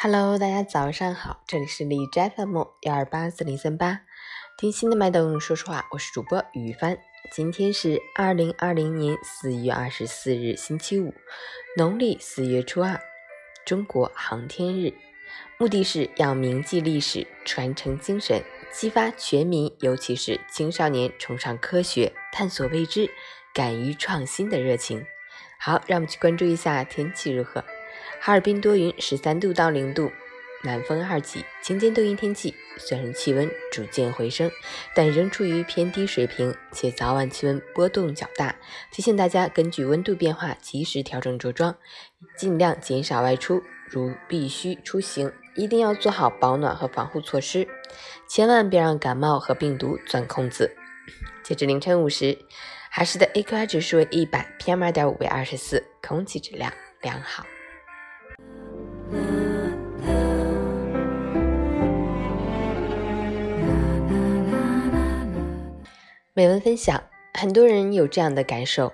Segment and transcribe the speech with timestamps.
[0.00, 4.02] Hello，大家早上好，这里是荔枝 FM 幺二八四零三八，
[4.56, 6.96] 听心的脉动，说实话，我是主播雨帆。
[7.32, 11.12] 今天是二零二零年四月二十四日，星期五，
[11.76, 13.00] 农历四月初二，
[13.66, 14.94] 中国航天日，
[15.58, 18.40] 目的是要铭记历史，传承精神，
[18.70, 23.10] 激发全民，尤其是青少年崇尚科学、探索未知、
[23.52, 25.04] 敢于创新的热情。
[25.58, 27.64] 好，让我们去关注一下天气如何。
[28.20, 30.10] 哈尔滨多云，十三度到零度，
[30.64, 32.54] 南风二级，晴间多云天气。
[32.76, 34.50] 虽然气温逐渐回升，
[34.94, 38.54] 但仍处于偏低水平，且早晚气温波动较大。
[38.92, 41.76] 提醒大家根据温度变化及时调整着装，
[42.36, 43.62] 尽量减少外出。
[43.90, 47.66] 如必须出行，一定要做好保暖和防护措施，
[48.28, 50.76] 千万别让感冒和病毒钻空子。
[51.42, 52.38] 截至凌晨五时，
[52.90, 57.46] 哈市的 AQI 指数为一百，PM 二点五为二十四，空气质量良好。
[66.34, 67.02] 美文分享：
[67.34, 68.92] 很多人有这样的感受，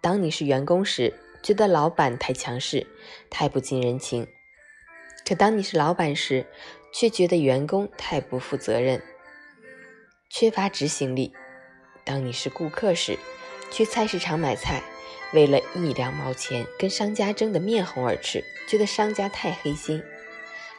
[0.00, 2.86] 当你是员工时，觉得老板太强势，
[3.28, 4.24] 太不近人情；
[5.28, 6.46] 可当你是老板时，
[6.94, 9.02] 却觉得员工太不负责任，
[10.30, 11.34] 缺乏执行力。
[12.02, 13.18] 当你是顾客时，
[13.70, 14.82] 去菜市场买菜，
[15.36, 20.00] 为了一两毛钱跟商家争得面红耳赤，觉得商家太黑心；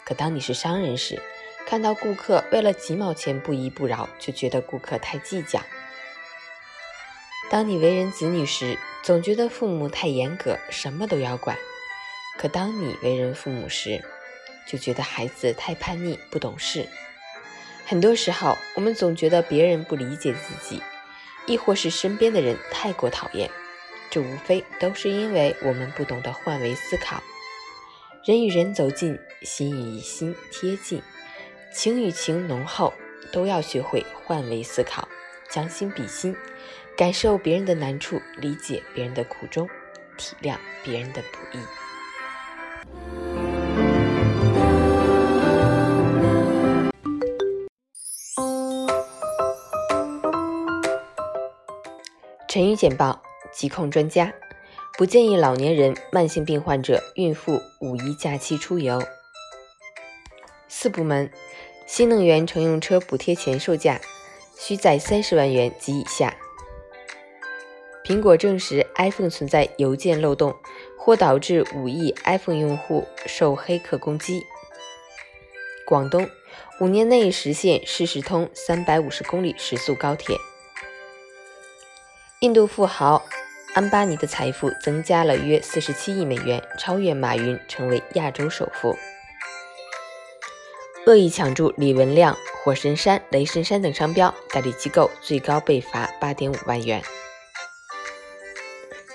[0.04, 1.22] 可当你是商人时，
[1.68, 5.62] 看到顾客为了几毛钱不依不饶，就觉得顾客太计较。
[7.52, 11.56] 当你为人子女时，总觉得父母太严格，什么都要管；
[12.36, 14.04] 可当你为人父母时，
[14.68, 16.90] 就觉得孩子太叛逆、不懂事。
[17.86, 20.82] 很多时候，我们总觉得别人不理解自己，
[21.46, 23.52] 亦或是身边的人太过讨厌。
[24.10, 27.22] 这无非都是因为我们不懂得换位思考。
[28.26, 31.02] 人与人走近，心与心贴近，
[31.74, 32.94] 情与情浓厚，
[33.32, 35.08] 都要学会换位思考，
[35.50, 36.36] 将心比心。
[36.98, 39.70] 感受别人的难处，理解别人的苦衷，
[40.18, 41.62] 体谅别人的不易。
[52.48, 53.22] 成语简报：
[53.58, 54.32] 疾控专家
[55.00, 59.02] 不建议老年人、慢性病患者、孕妇五一假期出游。
[60.68, 61.32] 四部门：
[61.88, 64.00] 新能源乘用车补贴前售价
[64.60, 66.38] 需在三十万元及以下。
[68.06, 70.56] 苹果证实 iPhone 存在邮件漏洞，
[70.96, 74.44] 或导致五亿 iPhone 用户受黑客攻击。
[75.88, 76.30] 广东
[76.80, 80.38] 五年内实现市时通三百五十公里时速高铁。
[82.42, 83.24] 印度富豪
[83.78, 88.98] 安巴尼的财富增加了约四十七亿美元，超越马云，成为亚洲首富。
[91.06, 97.04] 恶意抢注李文亮、火神山、雷神山等商标，代理机构最高被罚八点五万元。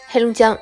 [0.07, 0.57] 黑龙江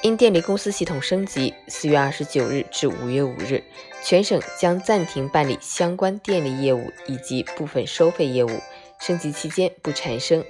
[0.00, 3.62] 因电力公司系统升级，四月二十九日至五月五日，
[4.02, 8.60] 全省将暂停办理相关电力业务以及部分收费业务。
[8.98, 10.42] 升级期间不产生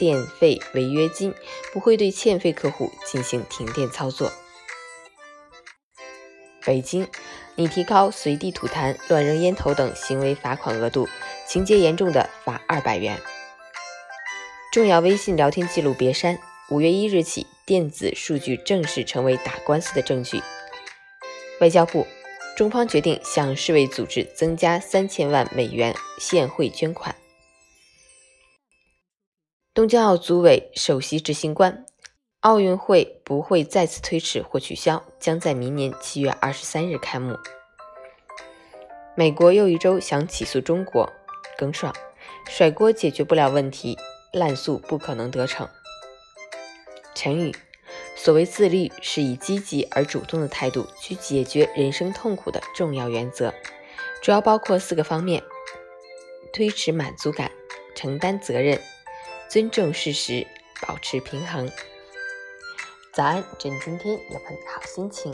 [0.00, 1.34] 电费违约金，
[1.74, 4.32] 不会对欠费客户进行停电操作。
[6.64, 7.06] 北京
[7.56, 11.06] 拟提高随地吐痰、乱扔烟头等行为罚款额度，
[11.46, 13.20] 情节严重的罚二百元。
[14.72, 16.38] 重要微信聊天记录别删。
[16.70, 17.46] 五月一日起。
[17.66, 20.42] 电子数据正式成为打官司的证据。
[21.60, 22.04] 外交部，
[22.56, 27.14] 中方决定向世卫组织增加三千万美元现汇捐款。
[29.80, 31.86] 东京奥组委首席执行官，
[32.40, 37.34] 奥运会不会再次推迟或取消，将在明年七月二十三日开幕。
[39.14, 41.10] 美国又一周想起诉中国，
[41.56, 41.94] 耿爽，
[42.46, 43.96] 甩锅解决不了问题，
[44.34, 45.66] 滥诉不可能得逞。
[47.14, 47.56] 成语，
[48.14, 53.54] 所谓自律，是以积极而主动的态度去解决人生痛苦的重要原则，
[54.20, 55.42] 主要包括四个方面：
[56.52, 57.50] 推迟满足感、
[57.94, 58.78] 承担责任、
[59.50, 60.46] 尊重事实、
[60.86, 61.68] 保持平衡。
[63.12, 65.32] 早安，祝你今天有份好心情。